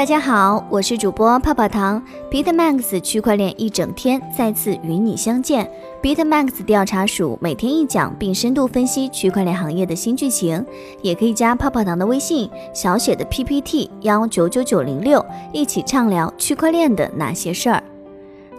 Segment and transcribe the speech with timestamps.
[0.00, 5.70] 大家好，我是主播泡泡糖，BitMax 区块链一整天再次与你相见。
[6.00, 10.64] BitMax 调查署每天一讲，并深度分析区块链行业的新剧情，
[11.02, 17.82] 也可以加泡泡糖的微信，小写的 PPT 幺九九九零六，一起畅聊区块链的那些事儿。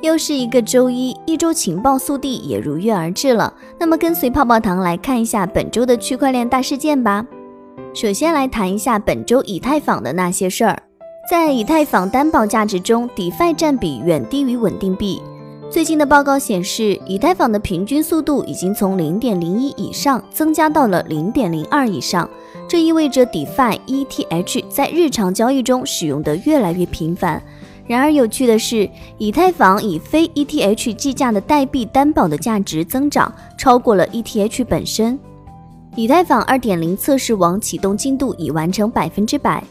[0.01, 3.51] 又是一个周一，一周情报速递也如约而至了。
[3.79, 7.25] 那么跟随泡泡糖来看一下本周的区块链大事件吧。
[7.95, 10.83] 首先来谈一下本周以太坊的那些事儿。
[11.30, 15.21] 在以太坊担保价值中，DeFi 占比远低于稳定币。
[15.70, 22.30] 最近的报告显示，以太坊的平均速度已经从零点零一以上增加到了零点零二以上，
[22.67, 27.41] 这意味着 DeFi ETH 在日常交易中使用的越来越频繁。
[27.88, 35.17] 然而，有趣的是，以太坊以非 ETH 计价的代币担保的价值增长超过了 ETH 本身。
[35.95, 39.64] 以太坊二点零测试网启动进度已完成百分之百。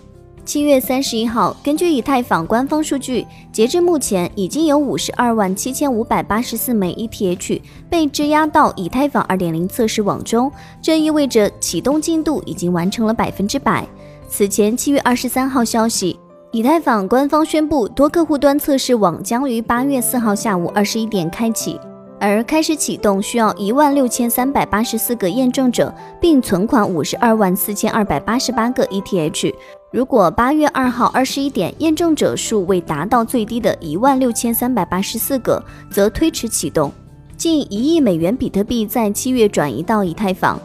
[0.50, 10.50] 七月三十一号，根据以太坊官方数据，截至目前已经有五十二万七千五百八十四枚 ETH 被质押到以太坊二点零测试网中，
[10.82, 13.86] 这意味着启动进度已经完成了百分之百。
[14.28, 16.18] 此前，七月二十三号消息，
[16.50, 21.78] 以太坊官方宣布，多客户端测试网将于八月四号下午二十一点开启，
[22.20, 29.52] 而开始启动需要一万六千三百八十四个验证者，并存款五十二万四千二百八十八个 ETH。
[29.90, 36.92] 如果八月二号二十一点验证者数未达到最低的一万六千三百八十四个，则推迟启动。
[37.36, 40.60] 近一亿美元比特币在七月转移到以太坊。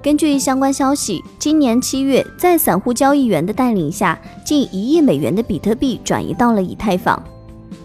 [0.00, 7.20] 根据相关消息，今年七月，在散户交易员的带领下，近一亿美元的比特币转移到了以太坊。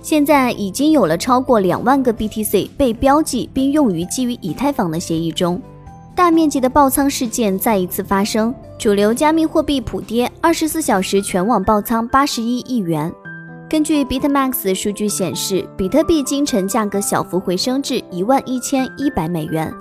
[0.03, 5.59] 现在已经有了超过两万个 BTC 被标记并用于基于以太坊的协议中。
[6.13, 13.09] 大面积的爆仓事件再一次发生，主流加密货币普跌，二十四小时全网爆仓八十一亿元。
[13.69, 19.73] 根据 BitMax 数据显示，比特币今晨价格小幅回升至一万一千一百美元，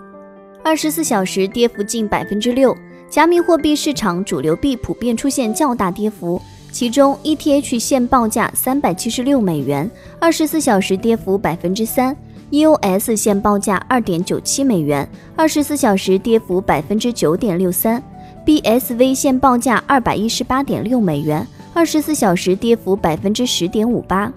[0.63, 2.75] 二十四小时跌幅近百分之六。
[3.11, 6.41] 加密货币市场主流币普遍出现较大跌幅，
[6.73, 9.89] 其中 ETH 现报价三百七十六美元，
[10.19, 12.17] 二十四小时跌幅百分之三。
[12.51, 15.07] EOS 现报价二点九七美元，
[15.37, 18.03] 二十四小时跌幅百分之九点六三。
[18.47, 24.33] BSV 现报价二百一十八点六美元，二十四小时跌幅百分之十点五八。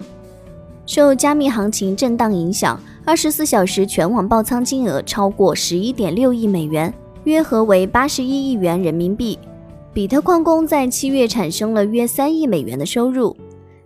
[0.84, 6.92] 受加密行情震荡影响，二十四小时全网爆仓金额超过十一点六亿美元，
[7.24, 9.38] 约合为八十一亿元人民币。
[9.96, 13.34] 比特矿工在七月产生了约三亿美元的收入。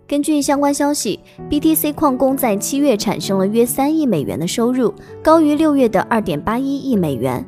[0.05, 1.17] 根据相关消息
[1.49, 7.45] ，BTC 矿工在七月产生了约三亿美元的收入，高于六月的二点八一亿美元。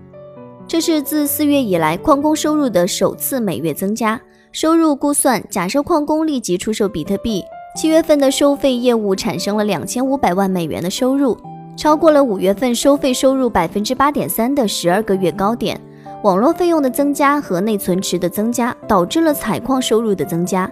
[0.66, 4.18] 这是自四月以来矿工收入的首次每月增加。
[4.54, 7.44] 收入估算，假设矿工立即出售比特币，
[7.76, 11.38] 七月份的收费业务产生了两千五百万美元的收入，
[11.76, 15.78] 超过了五月份收费收入百分之八点三的十二个月高点。
[16.24, 20.72] 网络费用的增加和内存池的增加，导致了采矿收入的增加。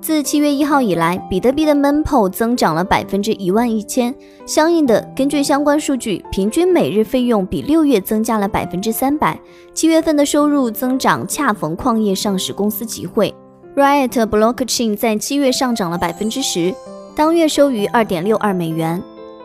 [0.00, 4.14] 自七月一号以来，比特币的 mempo 增长了百分之一万一千。
[4.46, 9.38] 相应的，根据相关数据，平均每日费用比六月增加了百分之三百。
[9.74, 13.34] 七月份的收入增长恰逢矿业上市公司集会。
[13.76, 16.74] Riot Blockchain 在七月上涨了百分之十，
[17.14, 19.02] 当月收于二点六二美元。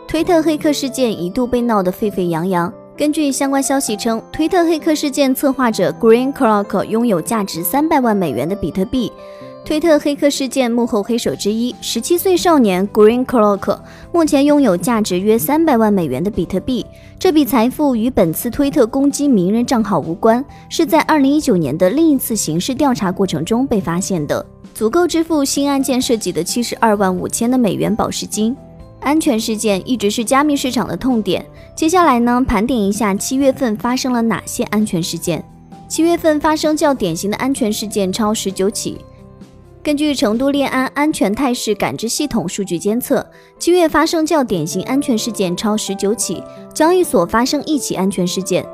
[0.08, 2.72] 推特黑客事件一度被闹得沸沸扬扬。
[2.96, 9.12] 根据相关消息称，推特黑客事件策划者 Green Clock 拥有价值三百万美元的比特币。
[9.66, 13.80] 推特黑客事件幕后黑手之一，十七岁少年 Green Clock
[14.12, 16.86] 目前拥有价值约三百万美元的比特币。
[17.18, 28.56] 这笔财富与本次推特攻击名人账号无关，是在二零一九年的另一次刑事调查过程中被发现的，足够支付新案件涉及的七十二万五千的美元保释金。
[29.04, 31.46] 安全事件一直是加密市场的痛点。
[31.76, 35.44] 接下来呢，盘点一下七月份发生了哪些安全事件。
[35.88, 38.98] 七月份发生较典型的安全事件超十九起。
[39.84, 43.26] 根据成都链安安全态势感知系统数据监测，
[43.60, 46.42] 七月发生较典型安全事件超十九起，
[46.74, 48.66] 交易所发生一起安全事件，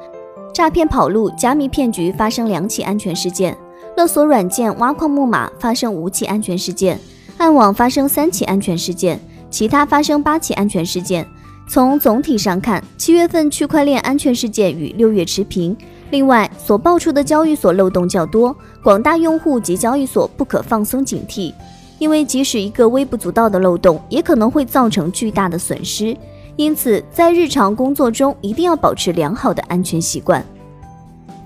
[0.54, 3.58] 诈骗跑路、加密骗局发生两起安全事件，
[3.98, 7.00] 勒索软件、挖矿木马发生五起安全事件，
[7.40, 11.26] 暗网发生三起安全事件，其他发生八起安全事件。
[11.68, 15.78] 从总体上看，七月份区块链安全事件与六月持平。
[16.10, 21.54] 另外，所爆出的交易所漏洞较多，广大用户及交易所不可放松警惕，
[22.00, 26.18] 因为即使一个微不足道的漏洞，也可能会造成巨大的损失。
[26.56, 30.44] 因此，在日常工作中一定要保持良好的安全习惯。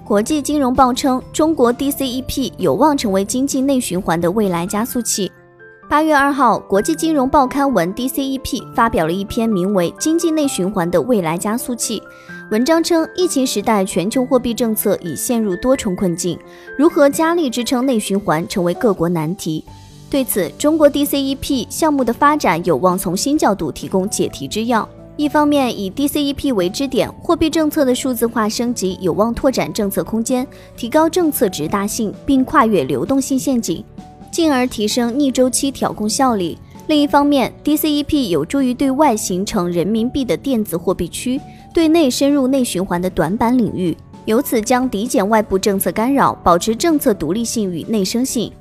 [0.05, 5.29] 国际金融报称，中国 DCEP 有望成为经济内循环的未来加速器。
[5.93, 11.99] 八月二号，国际金融报刊文 DCEP 发表了一篇名为《经济内循环的未来加速器》
[12.49, 16.35] 文章，称疫情时代全球货币政策已陷入多重困境，
[16.75, 19.63] 如何加力支撑内循环成为各国难题。
[20.09, 24.89] 对此，中国 DCEP 项目的发展有望从新角度提供解题之药。
[25.15, 33.85] 一方面，以 DCEP 为支点，货币政策的数字化升级有望拓展政策空间，提高政策直达性，并跨越流动性陷阱。
[34.33, 36.57] 进而提升逆周期调控效力。
[36.87, 41.39] 另一方面，DCEP 有助于对外形成人民币的电子货币区，
[41.71, 43.95] 对内深入内循环的短板领域，
[44.25, 48.51] 由此将抵减外部政策干扰，保持政策独立性与内生性。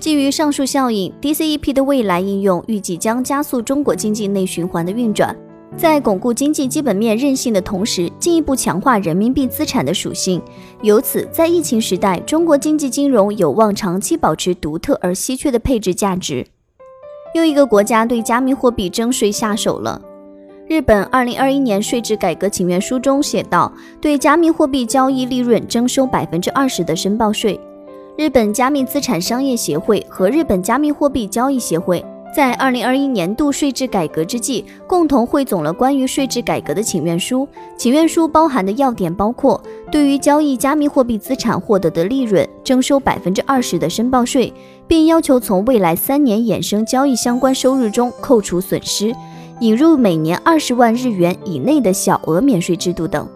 [0.00, 5.34] 基于上述效应，DCEP 的未来应用预计将加速中国经济内循环的运转。
[5.76, 10.42] 在巩固经济基本面韧性的同时，进一步强化人民币资产的属性。
[10.82, 16.46] 由此，在疫情时代，中国经济金融有望长期保持独特而稀缺的配置价值。
[17.34, 20.02] 又一个国家对加密货币征税下手了。
[20.66, 27.58] 日本二零二一年税制改革请愿书中写道，对加密货币交易利润征收百分之二十的申报税。
[28.16, 32.04] 日本加密资产商业协会和日本加密货币交易协会。
[32.32, 37.46] 在二零二一年度税制改革之际，共同汇总了关于税制改革的请愿书。
[37.76, 39.60] 请愿书包含的要点包括：
[39.90, 44.52] 对于交易加密货币资产获得的利润，征收百分之二十的申报税，
[44.86, 49.12] 并要求从未来三年衍生交易相关收入中扣除损失，
[49.58, 53.28] 引入每年二十万日元以内的小额免税制度等。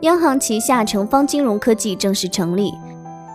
[0.00, 2.72] 央行旗下城方金融科技正式成立。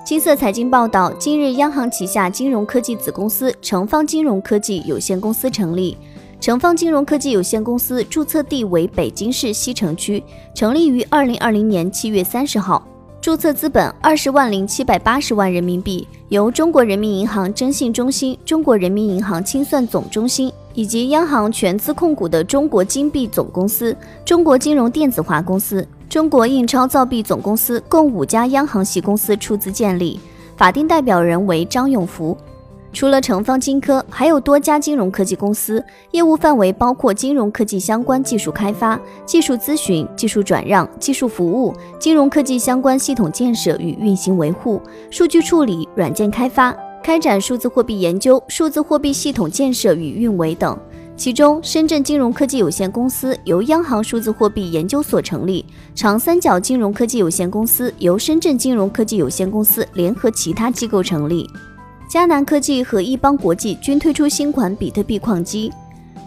[0.05, 5.97] 金色财经报道，今日央行旗下金融科技子公司成方金融科技有限公司成立。
[6.39, 10.23] 成方金融科技有限公司注册地为北京市西城区，
[10.53, 12.87] 成立于二零二零年七月三十号，
[13.19, 25.83] 注册资本二十万零七百八十万人民币，由中国人民银行征信中心、中国人民银行清算总中心以及央行全资控股的中国金币总公司、中国金融电子化公司。
[26.15, 30.17] 中国印钞造币总公司共五家央行系公司出资建立，
[30.55, 32.37] 法定代表人为张永福。
[32.93, 44.81] 除了城方金科，还有多家金融科技公司，业务范围包括金融科技相关技术开发、技术咨询、技术转让、技术服务、金融科技相关系统建设与运行维护、
[45.11, 46.73] 数据处理、软件开发、
[47.03, 50.79] 开展数字货币研究、数字货币系统建设与运维等。
[51.17, 55.65] 其中，深圳金融科技有限公司由央行数字货币研究所成立，
[55.95, 61.49] 长三角金融科技有限公司由深圳金融科技有限公司联合其他机构成立。
[62.11, 65.71] 迦南科技和易邦国际均推出新款比特币矿机。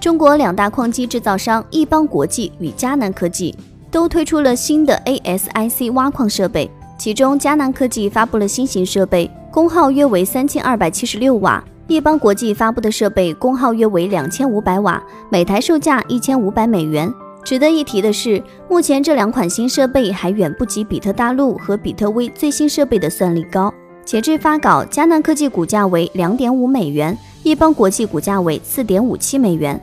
[0.00, 3.55] 中国两大矿机制造商易邦国际与迦南科技
[3.90, 11.62] 都推出了新的 ASIC 挖矿设备，其中迦南科技发布了新型设备，功耗约为三千二百七十六瓦。
[11.88, 17.11] 易邦国际发布的设备功耗约为两千五百瓦，每台售价一千五百美元。
[17.43, 23.73] 值得一提的是，目前这两款新设备还远不及比特大陆和比特威最新设备的算力高。
[24.05, 29.81] 截至发稿，迦南科技股价为两点五美元，易邦国际股价为四点五七美元。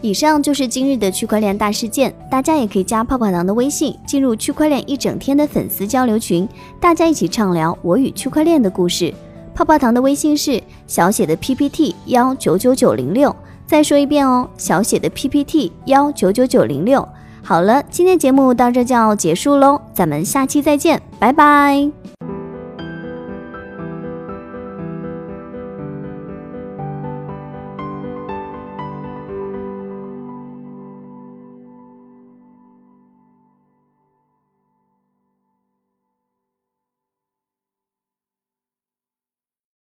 [0.00, 6.48] 以上就是今日的区块链大事件，大家也可以加泡泡糖的微信，进入区块链一整天的粉丝交流群，
[6.78, 9.12] 大家一起畅聊我与区块链的故事。
[9.54, 10.58] 泡泡糖的微信是
[10.92, 13.34] 小写的 PPT 幺九九九零六，
[13.66, 17.08] 再说一遍哦，小写的 PPT 幺九九九零六。
[17.42, 22.01] 好了，今天节目到这就要结束喽，咱们下期再见，拜拜。